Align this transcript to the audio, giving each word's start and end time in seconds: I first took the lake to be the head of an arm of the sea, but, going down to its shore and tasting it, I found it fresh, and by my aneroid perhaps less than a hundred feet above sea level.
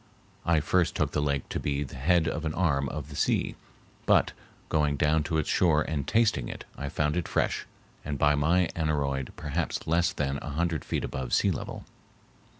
I 0.47 0.61
first 0.61 0.95
took 0.95 1.11
the 1.11 1.21
lake 1.21 1.47
to 1.49 1.59
be 1.59 1.83
the 1.83 1.95
head 1.95 2.27
of 2.27 2.43
an 2.43 2.55
arm 2.55 2.89
of 2.89 3.09
the 3.09 3.15
sea, 3.15 3.53
but, 4.07 4.31
going 4.67 4.95
down 4.97 5.21
to 5.25 5.37
its 5.37 5.47
shore 5.47 5.83
and 5.83 6.07
tasting 6.07 6.49
it, 6.49 6.65
I 6.75 6.89
found 6.89 7.15
it 7.15 7.27
fresh, 7.27 7.67
and 8.03 8.17
by 8.17 8.33
my 8.33 8.67
aneroid 8.75 9.31
perhaps 9.35 9.85
less 9.85 10.11
than 10.11 10.39
a 10.41 10.49
hundred 10.49 10.83
feet 10.83 11.03
above 11.03 11.33
sea 11.33 11.51
level. 11.51 11.85